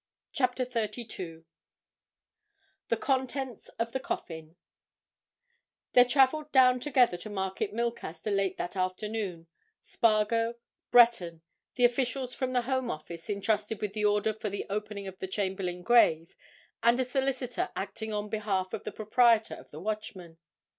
CHAPTER 0.33 0.65
THIRTY 0.65 1.05
TWO 1.05 1.45
THE 2.87 2.97
CONTENTS 2.97 3.69
OF 3.77 3.91
THE 3.91 3.99
COFFIN 3.99 4.55
There 5.93 6.05
travelled 6.05 6.51
down 6.51 6.79
together 6.79 7.17
to 7.17 7.29
Market 7.29 7.71
Milcaster 7.71 8.31
late 8.31 8.57
that 8.57 8.75
afternoon, 8.75 9.45
Spargo, 9.83 10.55
Breton, 10.89 11.43
the 11.75 11.85
officials 11.85 12.33
from 12.33 12.53
the 12.53 12.63
Home 12.63 12.89
Office, 12.89 13.29
entrusted 13.29 13.79
with 13.79 13.93
the 13.93 14.05
order 14.05 14.33
for 14.33 14.49
the 14.49 14.65
opening 14.71 15.05
of 15.05 15.19
the 15.19 15.27
Chamberlayne 15.27 15.83
grave, 15.83 16.35
and 16.81 16.99
a 16.99 17.05
solicitor 17.05 17.69
acting 17.75 18.11
on 18.11 18.27
behalf 18.27 18.73
of 18.73 18.83
the 18.85 18.91
proprietor 18.91 19.53
of 19.53 19.69
the 19.69 19.79
Watchman. 19.79 20.39